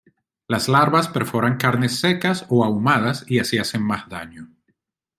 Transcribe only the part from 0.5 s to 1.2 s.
larvas